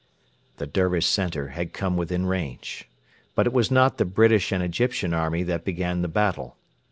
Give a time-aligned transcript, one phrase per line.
[0.57, 2.85] The Dervish centre had come within range.
[3.35, 6.57] But it was not the British and Egyptian army that began the battle.